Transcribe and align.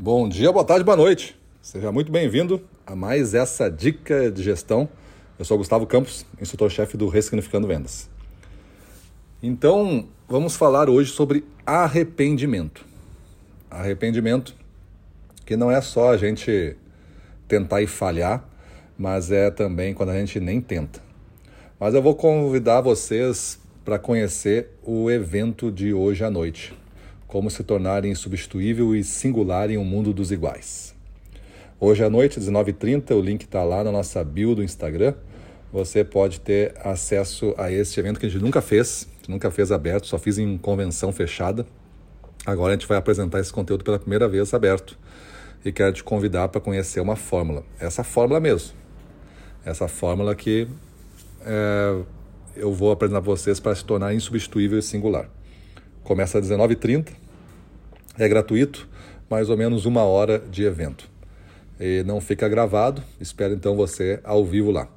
Bom 0.00 0.28
dia, 0.28 0.52
boa 0.52 0.64
tarde, 0.64 0.84
boa 0.84 0.96
noite. 0.96 1.36
Seja 1.60 1.90
muito 1.90 2.12
bem-vindo 2.12 2.62
a 2.86 2.94
mais 2.94 3.34
essa 3.34 3.68
dica 3.68 4.30
de 4.30 4.44
gestão. 4.44 4.88
Eu 5.36 5.44
sou 5.44 5.58
Gustavo 5.58 5.88
Campos, 5.88 6.24
instrutor-chefe 6.40 6.96
do 6.96 7.08
Ressignificando 7.08 7.66
Vendas. 7.66 8.08
Então, 9.42 10.06
vamos 10.28 10.54
falar 10.54 10.88
hoje 10.88 11.10
sobre 11.10 11.44
arrependimento. 11.66 12.86
Arrependimento 13.68 14.54
que 15.44 15.56
não 15.56 15.68
é 15.68 15.80
só 15.80 16.12
a 16.12 16.16
gente 16.16 16.76
tentar 17.48 17.82
e 17.82 17.88
falhar, 17.88 18.48
mas 18.96 19.32
é 19.32 19.50
também 19.50 19.94
quando 19.94 20.10
a 20.10 20.20
gente 20.20 20.38
nem 20.38 20.60
tenta. 20.60 21.00
Mas 21.80 21.92
eu 21.92 22.00
vou 22.00 22.14
convidar 22.14 22.82
vocês 22.82 23.58
para 23.84 23.98
conhecer 23.98 24.68
o 24.80 25.10
evento 25.10 25.72
de 25.72 25.92
hoje 25.92 26.22
à 26.22 26.30
noite 26.30 26.72
como 27.28 27.50
se 27.50 27.62
tornar 27.62 28.04
insubstituível 28.04 28.96
e 28.96 29.04
singular 29.04 29.70
em 29.70 29.76
um 29.76 29.84
mundo 29.84 30.12
dos 30.12 30.32
iguais. 30.32 30.96
Hoje 31.78 32.02
à 32.02 32.10
noite, 32.10 32.40
19h30, 32.40 33.14
o 33.14 33.20
link 33.20 33.42
está 33.42 33.62
lá 33.62 33.84
na 33.84 33.92
nossa 33.92 34.24
bio 34.24 34.54
do 34.54 34.64
Instagram. 34.64 35.14
Você 35.72 36.02
pode 36.02 36.40
ter 36.40 36.74
acesso 36.82 37.54
a 37.56 37.70
esse 37.70 38.00
evento 38.00 38.18
que 38.18 38.26
a 38.26 38.28
gente 38.28 38.42
nunca 38.42 38.60
fez, 38.60 39.06
nunca 39.28 39.50
fez 39.50 39.70
aberto, 39.70 40.06
só 40.06 40.18
fiz 40.18 40.38
em 40.38 40.58
convenção 40.58 41.12
fechada. 41.12 41.64
Agora 42.46 42.72
a 42.72 42.76
gente 42.76 42.88
vai 42.88 42.96
apresentar 42.96 43.38
esse 43.38 43.52
conteúdo 43.52 43.84
pela 43.84 43.98
primeira 43.98 44.26
vez 44.26 44.52
aberto 44.54 44.98
e 45.64 45.70
quero 45.70 45.92
te 45.92 46.02
convidar 46.02 46.48
para 46.48 46.60
conhecer 46.60 46.98
uma 46.98 47.14
fórmula. 47.14 47.62
Essa 47.78 48.02
fórmula 48.02 48.40
mesmo. 48.40 48.72
Essa 49.64 49.86
fórmula 49.86 50.34
que 50.34 50.66
é, 51.44 52.00
eu 52.56 52.72
vou 52.72 52.90
apresentar 52.90 53.20
para 53.20 53.30
vocês 53.30 53.60
para 53.60 53.74
se 53.74 53.84
tornar 53.84 54.14
insubstituível 54.14 54.78
e 54.78 54.82
singular. 54.82 55.28
Começa 56.02 56.38
às 56.38 56.48
19h30, 56.48 57.08
é 58.18 58.28
gratuito, 58.28 58.88
mais 59.30 59.48
ou 59.48 59.56
menos 59.56 59.84
uma 59.86 60.02
hora 60.02 60.38
de 60.38 60.64
evento. 60.64 61.08
E 61.78 62.02
não 62.04 62.20
fica 62.20 62.48
gravado, 62.48 63.02
espero 63.20 63.54
então 63.54 63.76
você 63.76 64.20
ao 64.24 64.44
vivo 64.44 64.70
lá. 64.70 64.88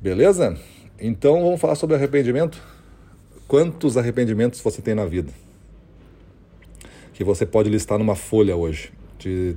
Beleza? 0.00 0.56
Então 1.00 1.42
vamos 1.42 1.60
falar 1.60 1.76
sobre 1.76 1.94
arrependimento. 1.94 2.60
Quantos 3.46 3.96
arrependimentos 3.96 4.60
você 4.60 4.82
tem 4.82 4.94
na 4.94 5.04
vida? 5.04 5.32
Que 7.12 7.22
você 7.22 7.46
pode 7.46 7.70
listar 7.70 7.98
numa 7.98 8.16
folha 8.16 8.56
hoje. 8.56 8.92
De 9.18 9.56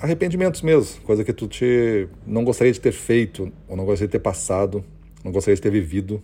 arrependimentos 0.00 0.62
mesmo, 0.62 1.00
coisa 1.02 1.24
que 1.24 1.32
tu 1.32 1.48
te 1.48 2.08
não 2.26 2.44
gostaria 2.44 2.72
de 2.72 2.80
ter 2.80 2.92
feito, 2.92 3.52
ou 3.68 3.76
não 3.76 3.84
gostaria 3.84 4.08
de 4.08 4.12
ter 4.12 4.20
passado, 4.20 4.84
não 5.24 5.32
gostaria 5.32 5.56
de 5.56 5.62
ter 5.62 5.70
vivido, 5.70 6.22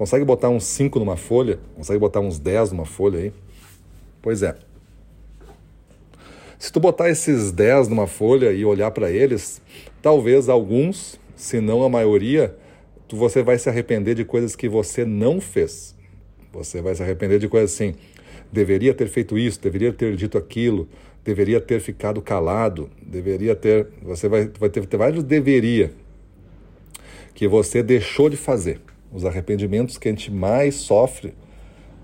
Consegue 0.00 0.24
botar 0.24 0.48
uns 0.48 0.64
5 0.64 0.98
numa 0.98 1.14
folha? 1.14 1.58
Consegue 1.76 1.98
botar 1.98 2.20
uns 2.20 2.38
10 2.38 2.72
numa 2.72 2.86
folha 2.86 3.18
aí? 3.18 3.32
Pois 4.22 4.42
é. 4.42 4.54
Se 6.58 6.70
tu 6.70 6.78
botar 6.78 7.08
esses 7.08 7.52
10 7.52 7.88
numa 7.88 8.06
folha 8.06 8.52
e 8.52 8.64
olhar 8.64 8.90
para 8.90 9.10
eles, 9.10 9.62
talvez 10.02 10.48
alguns, 10.48 11.18
se 11.34 11.58
não 11.58 11.82
a 11.82 11.88
maioria, 11.88 12.54
tu, 13.08 13.16
você 13.16 13.42
vai 13.42 13.58
se 13.58 13.68
arrepender 13.68 14.14
de 14.14 14.26
coisas 14.26 14.54
que 14.54 14.68
você 14.68 15.04
não 15.04 15.40
fez. 15.40 15.96
Você 16.52 16.82
vai 16.82 16.94
se 16.94 17.02
arrepender 17.02 17.38
de 17.38 17.48
coisas 17.48 17.72
assim. 17.72 17.94
Deveria 18.52 18.92
ter 18.92 19.08
feito 19.08 19.38
isso, 19.38 19.58
deveria 19.58 19.90
ter 19.92 20.14
dito 20.16 20.36
aquilo, 20.36 20.86
deveria 21.24 21.60
ter 21.60 21.80
ficado 21.80 22.20
calado, 22.20 22.90
deveria 23.00 23.54
ter. 23.54 23.86
Você 24.02 24.28
vai, 24.28 24.50
vai 24.58 24.68
ter, 24.68 24.84
ter 24.84 24.96
vários 24.98 25.24
deveria 25.24 25.92
que 27.34 27.48
você 27.48 27.82
deixou 27.82 28.28
de 28.28 28.36
fazer. 28.36 28.82
Os 29.10 29.24
arrependimentos 29.24 29.96
que 29.96 30.08
a 30.08 30.12
gente 30.12 30.30
mais 30.30 30.74
sofre 30.74 31.32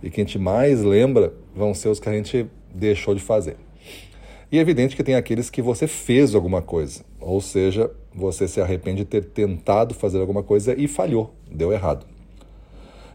e 0.03 0.11
que 0.11 0.21
a 0.21 0.25
gente 0.25 0.39
mais 0.39 0.83
lembra 0.83 1.33
vão 1.55 1.75
ser 1.75 1.89
os 1.89 2.01
que 2.01 2.09
a 2.09 2.13
gente 2.13 2.47
deixou 2.75 3.15
de 3.15 3.21
fazer. 3.21 3.57
E 4.51 4.59
é 4.59 4.61
evidente 4.61 4.95
que 4.95 5.03
tem 5.03 5.15
aqueles 5.15 5.51
que 5.51 5.61
você 5.61 5.87
fez 5.87 6.35
alguma 6.35 6.63
coisa, 6.63 7.05
ou 7.21 7.41
seja, 7.41 7.91
você 8.15 8.47
se 8.47 8.61
arrepende 8.61 8.99
de 8.99 9.05
ter 9.05 9.25
tentado 9.25 9.95
fazer 9.95 10.21
alguma 10.21 10.43
coisa 10.43 10.75
e 10.79 10.87
falhou, 10.87 11.35
deu 11.51 11.73
errado. 11.73 12.07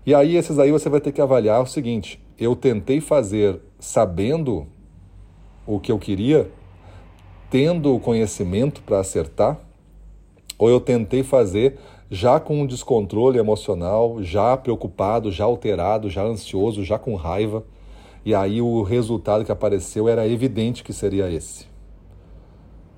E 0.05 0.13
aí, 0.15 0.35
esses 0.35 0.57
aí 0.57 0.71
você 0.71 0.89
vai 0.89 0.99
ter 0.99 1.11
que 1.11 1.21
avaliar 1.21 1.61
o 1.61 1.67
seguinte: 1.67 2.19
eu 2.37 2.55
tentei 2.55 2.99
fazer 2.99 3.59
sabendo 3.79 4.67
o 5.65 5.79
que 5.79 5.91
eu 5.91 5.99
queria, 5.99 6.49
tendo 7.49 7.95
o 7.95 7.99
conhecimento 7.99 8.81
para 8.81 8.99
acertar, 8.99 9.59
ou 10.57 10.69
eu 10.69 10.79
tentei 10.79 11.23
fazer 11.23 11.77
já 12.13 12.41
com 12.41 12.61
um 12.61 12.67
descontrole 12.67 13.39
emocional, 13.39 14.21
já 14.21 14.57
preocupado, 14.57 15.31
já 15.31 15.45
alterado, 15.45 16.09
já 16.09 16.21
ansioso, 16.21 16.83
já 16.83 16.99
com 16.99 17.15
raiva. 17.15 17.63
E 18.25 18.35
aí 18.35 18.61
o 18.61 18.83
resultado 18.83 19.45
que 19.45 19.51
apareceu 19.51 20.09
era 20.09 20.27
evidente 20.27 20.83
que 20.83 20.91
seria 20.91 21.31
esse. 21.31 21.65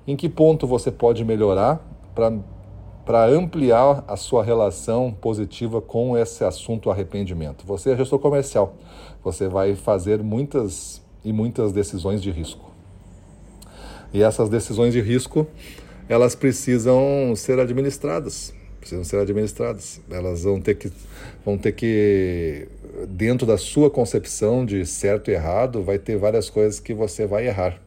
Em 0.04 0.16
que 0.16 0.28
ponto 0.28 0.66
você 0.66 0.90
pode 0.90 1.24
melhorar 1.24 1.80
para 2.12 3.24
ampliar 3.26 4.04
a 4.08 4.16
sua 4.16 4.42
relação 4.42 5.12
positiva 5.12 5.80
com 5.80 6.18
esse 6.18 6.42
assunto 6.44 6.90
arrependimento? 6.90 7.64
Você 7.66 7.92
é 7.92 7.96
gestor 7.96 8.18
comercial. 8.18 8.74
Você 9.22 9.46
vai 9.46 9.76
fazer 9.76 10.24
muitas 10.24 11.00
e 11.24 11.32
muitas 11.32 11.72
decisões 11.72 12.20
de 12.20 12.32
risco. 12.32 12.68
E 14.12 14.24
essas 14.24 14.48
decisões 14.48 14.92
de 14.92 15.00
risco, 15.00 15.46
elas 16.08 16.34
precisam 16.34 17.32
ser 17.36 17.60
administradas 17.60 18.52
precisam 18.84 19.02
ser 19.02 19.16
administradas. 19.16 20.00
Elas 20.10 20.44
vão 20.44 20.60
ter 20.60 20.74
que, 20.74 20.92
vão 21.44 21.56
ter 21.56 21.72
que, 21.72 22.68
dentro 23.08 23.46
da 23.46 23.56
sua 23.56 23.90
concepção 23.90 24.64
de 24.64 24.84
certo 24.84 25.30
e 25.30 25.34
errado, 25.34 25.82
vai 25.82 25.98
ter 25.98 26.16
várias 26.18 26.50
coisas 26.50 26.78
que 26.78 26.92
você 26.92 27.26
vai 27.26 27.46
errar. 27.46 27.80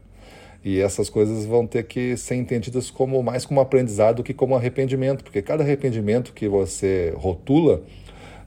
E 0.65 0.79
essas 0.81 1.07
coisas 1.07 1.45
vão 1.45 1.67
ter 1.67 1.83
que 1.83 2.17
ser 2.17 2.35
entendidas 2.35 2.89
como 2.89 3.21
mais 3.21 3.45
como 3.45 3.61
aprendizado 3.61 4.23
que 4.23 4.33
como 4.33 4.55
arrependimento, 4.55 5.23
porque 5.23 5.41
cada 5.41 5.63
arrependimento 5.63 6.33
que 6.33 6.47
você 6.47 7.13
rotula, 7.15 7.83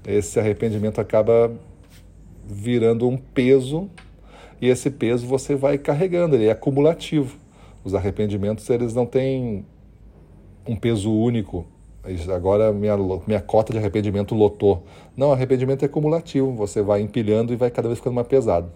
esse 0.06 0.38
arrependimento 0.38 1.00
acaba 1.00 1.52
virando 2.44 3.08
um 3.08 3.16
peso 3.16 3.88
e 4.60 4.68
esse 4.68 4.90
peso 4.90 5.26
você 5.26 5.54
vai 5.54 5.78
carregando, 5.78 6.34
ele 6.34 6.46
é 6.46 6.50
acumulativo. 6.50 7.38
Os 7.84 7.94
arrependimentos 7.94 8.68
eles 8.68 8.92
não 8.92 9.06
têm 9.06 9.64
um 10.66 10.76
peso 10.76 11.10
único, 11.10 11.66
agora 12.34 12.72
minha, 12.72 12.96
minha 13.26 13.40
cota 13.40 13.72
de 13.72 13.78
arrependimento 13.78 14.34
lotou. 14.34 14.84
Não, 15.16 15.32
arrependimento 15.32 15.84
é 15.84 15.88
cumulativo, 15.88 16.52
você 16.52 16.82
vai 16.82 17.00
empilhando 17.00 17.52
e 17.52 17.56
vai 17.56 17.70
cada 17.70 17.88
vez 17.88 17.98
ficando 17.98 18.14
mais 18.14 18.26
pesado. 18.26 18.70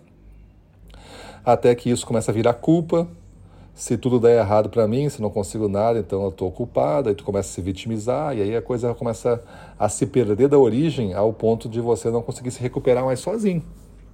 Até 1.45 1.75
que 1.75 1.91
isso 1.91 2.07
começa 2.07 2.31
a 2.31 2.35
virar 2.35 2.55
culpa. 2.55 3.07
Se 3.75 3.99
tudo 3.99 4.21
der 4.21 4.39
errado 4.39 4.69
para 4.71 4.87
mim, 4.87 5.09
se 5.09 5.21
não 5.21 5.29
consigo 5.29 5.69
nada, 5.69 5.99
então 5.99 6.23
eu 6.23 6.29
estou 6.29 6.51
culpada, 6.53 7.11
aí 7.11 7.15
tu 7.15 7.25
começa 7.25 7.51
a 7.51 7.53
se 7.53 7.61
vitimizar, 7.61 8.37
e 8.37 8.41
aí 8.41 8.57
a 8.57 8.63
coisa 8.63 8.95
começa 8.95 9.43
a 9.77 9.89
se 9.89 10.07
perder 10.07 10.47
da 10.47 10.57
origem 10.57 11.13
ao 11.13 11.33
ponto 11.33 11.69
de 11.69 11.81
você 11.81 12.09
não 12.09 12.23
conseguir 12.23 12.53
se 12.53 12.61
recuperar 12.61 13.05
mais 13.05 13.19
sozinho. 13.19 13.65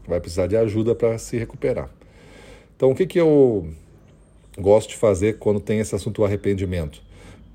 Vai 0.08 0.18
precisar 0.18 0.46
de 0.46 0.56
ajuda 0.56 0.94
para 0.94 1.18
se 1.18 1.36
recuperar. 1.36 1.90
Então, 2.74 2.90
o 2.90 2.94
que, 2.94 3.06
que 3.06 3.20
eu 3.20 3.66
gosto 4.58 4.88
de 4.88 4.96
fazer 4.96 5.38
quando 5.38 5.60
tem 5.60 5.78
esse 5.78 5.94
assunto 5.94 6.22
do 6.22 6.24
arrependimento? 6.24 7.02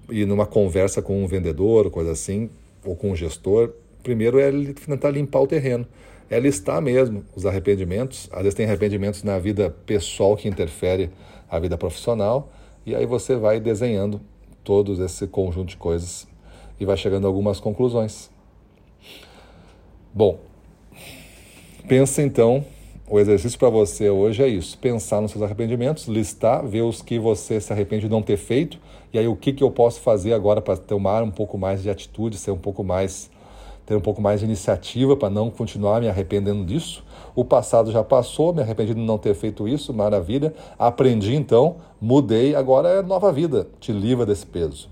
E 0.10 0.26
numa 0.26 0.46
conversa 0.46 1.02
com 1.02 1.24
um 1.24 1.28
vendedor, 1.28 1.90
coisa 1.90 2.12
assim, 2.12 2.50
ou 2.84 2.96
com 2.96 3.12
um 3.12 3.16
gestor, 3.16 3.74
primeiro 4.04 4.40
é 4.40 4.52
tentar 4.74 5.10
limpar 5.10 5.40
o 5.42 5.48
terreno. 5.48 5.86
É 6.30 6.40
listar 6.40 6.82
mesmo 6.82 7.24
os 7.36 7.46
arrependimentos. 7.46 8.28
Às 8.32 8.40
vezes 8.44 8.54
tem 8.56 8.66
arrependimentos 8.66 9.24
na 9.24 9.38
vida 9.38 9.70
pessoal 9.86 10.36
que 10.36 10.48
interfere 10.48 11.10
a 11.50 11.60
vida 11.60 11.78
profissional. 11.78 12.52
E 12.86 12.96
aí 12.96 13.06
você 13.06 13.36
vai 13.36 13.60
desenhando 13.60 14.20
todos 14.64 15.00
esse 15.00 15.28
conjunto 15.28 15.70
de 15.70 15.78
coisas 15.78 16.28
e 16.80 16.86
vai 16.86 16.98
chegando 16.98 17.26
a 17.26 17.28
algumas 17.28 17.60
conclusões. 17.60 18.30
Bom, 20.14 20.40
pensa 21.88 22.22
então 22.22 22.66
o 23.08 23.20
exercício 23.20 23.58
para 23.60 23.70
você 23.70 24.10
hoje 24.10 24.44
é 24.44 24.48
isso: 24.48 24.78
pensar 24.80 25.22
nos 25.22 25.32
seus 25.32 25.44
arrependimentos, 25.44 26.08
listar, 26.08 26.66
ver 26.66 26.82
os 26.82 27.02
que 27.02 27.20
você 27.20 27.62
se 27.62 27.72
arrepende 27.72 28.04
de 28.04 28.10
não 28.10 28.22
ter 28.22 28.38
feito, 28.38 28.80
e 29.14 29.20
aí 29.20 29.28
o 29.28 29.36
que, 29.36 29.54
que 29.54 29.64
eu 29.64 29.70
posso 29.70 30.02
fazer 30.02 30.34
agora 30.34 30.62
para 30.62 30.76
tomar 30.76 31.22
um 31.22 31.32
pouco 31.32 31.58
mais 31.58 31.84
de 31.84 31.90
atitude, 31.90 32.38
ser 32.38 32.52
um 32.52 32.58
pouco 32.58 32.84
mais, 32.84 33.30
ter 33.86 33.96
um 33.96 34.02
pouco 34.02 34.22
mais 34.22 34.40
de 34.40 34.46
iniciativa 34.48 35.16
para 35.16 35.30
não 35.30 35.52
continuar 35.52 36.02
me 36.02 36.10
arrependendo 36.10 36.66
disso. 36.66 37.04
O 37.36 37.46
passado 37.46 37.92
já 37.92 38.04
passou, 38.04 38.54
me 38.54 38.62
arrependi 38.62 38.96
de 38.96 39.02
não 39.02 39.18
ter 39.18 39.36
feito 39.36 39.68
isso, 39.68 39.94
maravilha. 39.94 40.54
Aprendi 40.80 41.36
então, 41.36 41.76
mudei, 42.02 42.56
agora 42.56 42.90
é 42.90 43.02
nova 43.04 43.32
vida, 43.32 43.68
te 43.80 43.92
livra 43.92 44.26
desse 44.26 44.46
peso. 44.48 44.90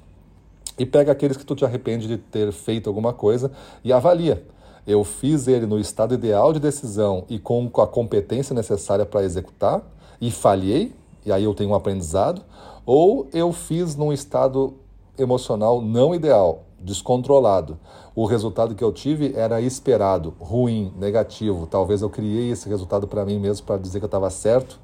E 0.78 0.86
pega 0.86 1.12
aqueles 1.12 1.38
que 1.38 1.46
tu 1.46 1.56
te 1.56 1.66
arrepende 1.66 2.08
de 2.08 2.18
ter 2.18 2.52
feito 2.52 2.90
alguma 2.90 3.14
coisa 3.14 3.52
e 3.84 3.92
avalia 3.94 4.44
eu 4.86 5.04
fiz 5.04 5.48
ele 5.48 5.66
no 5.66 5.80
estado 5.80 6.14
ideal 6.14 6.52
de 6.52 6.60
decisão 6.60 7.26
e 7.30 7.40
com 7.40 7.70
a 7.78 7.88
competência 7.88 8.54
necessária 8.54 9.06
para 9.06 9.24
executar 9.24 9.82
e 10.20 10.30
falhei, 10.30 10.94
e 11.26 11.32
aí 11.32 11.44
eu 11.44 11.54
tenho 11.54 11.72
um 11.72 11.76
aprendizado, 11.76 12.42
ou 12.86 13.28
eu 13.34 13.54
fiz 13.54 13.96
num 13.96 14.12
estado 14.12 14.74
emocional 15.18 15.82
não 15.82 16.14
ideal, 16.14 16.64
descontrolado. 16.80 17.78
O 18.16 18.26
resultado 18.26 18.76
que 18.76 18.84
eu 18.84 18.92
tive 18.92 19.34
era 19.36 19.62
esperado, 19.62 20.34
ruim, 20.40 20.94
negativo. 20.98 21.66
Talvez 21.66 22.02
eu 22.02 22.10
criei 22.10 22.52
esse 22.52 22.68
resultado 22.68 23.08
para 23.08 23.26
mim 23.26 23.40
mesmo 23.40 23.66
para 23.66 23.78
dizer 23.78 24.00
que 24.00 24.06
eu 24.06 24.08
estava 24.08 24.30
certo 24.30 24.80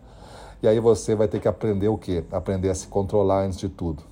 E 0.62 0.68
aí 0.68 0.80
você 0.80 1.16
vai 1.16 1.28
ter 1.28 1.40
que 1.40 1.48
aprender 1.48 1.88
o 1.88 1.98
quê? 1.98 2.24
Aprender 2.32 2.70
a 2.70 2.76
se 2.76 2.88
controlar 2.88 3.46
antes 3.46 3.60
de 3.60 3.70
tudo. 3.70 4.09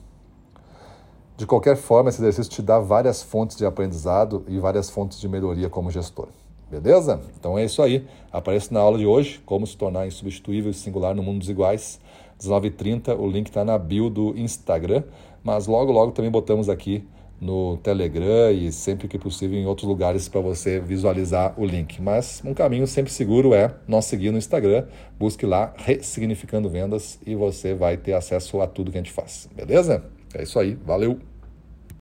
De 1.38 1.46
qualquer 1.46 1.78
forma, 1.78 2.10
esse 2.10 2.20
exercício 2.20 2.52
te 2.52 2.64
dá 2.64 2.80
várias 2.80 3.22
fontes 3.22 3.56
de 3.56 3.64
aprendizado 3.64 4.44
e 4.48 4.58
várias 4.58 4.90
fontes 4.90 5.20
de 5.20 5.30
melhoria 5.30 5.70
como 5.70 5.92
gestor. 5.92 6.30
Beleza? 6.68 7.22
Então 7.40 7.56
é 7.56 7.64
isso 7.64 7.84
aí. 7.84 8.08
Aparece 8.32 8.74
na 8.74 8.80
aula 8.80 8.98
de 8.98 9.06
hoje, 9.06 9.40
como 9.46 9.66
se 9.68 9.78
tornar 9.78 10.08
insubstituível 10.08 10.72
e 10.72 10.74
singular 10.74 11.14
no 11.14 11.22
mundo 11.22 11.38
dos 11.38 11.48
iguais. 11.48 12.00
19h30, 12.42 13.16
o 13.20 13.28
link 13.28 13.50
está 13.50 13.64
na 13.64 13.78
bio 13.78 14.10
do 14.10 14.36
Instagram, 14.36 15.04
mas 15.44 15.68
logo, 15.68 15.92
logo 15.92 16.12
também 16.12 16.32
botamos 16.32 16.70
aqui 16.70 17.08
no 17.40 17.78
Telegram 17.78 18.52
e 18.52 18.72
sempre 18.72 19.08
que 19.08 19.20
possível 19.20 19.60
em 19.60 19.68
outros 19.68 19.88
lugares 19.88 20.28
para 20.28 20.42
você 20.42 20.80
visualizar 20.80 21.54
o 21.56 21.64
link. 21.64 22.02
Mas 22.02 22.42
um 22.44 22.56
caminho 22.56 22.88
sempre 22.88 23.12
seguro 23.12 23.54
é 23.54 23.76
nós 23.88 24.06
seguir 24.06 24.32
no 24.32 24.40
Instagram, 24.40 24.88
busque 25.20 25.46
lá 25.46 25.72
Ressignificando 25.78 26.68
Vendas 26.68 27.20
e 27.24 27.36
você 27.36 27.76
vai 27.76 27.96
ter 27.96 28.14
acesso 28.14 28.60
a 28.60 28.66
tudo 28.66 28.92
que 28.92 28.98
a 28.98 29.02
gente 29.02 29.14
faz. 29.14 29.48
Beleza? 29.56 30.17
É 30.38 30.44
isso 30.44 30.60
aí, 30.60 30.76
valeu! 30.76 31.20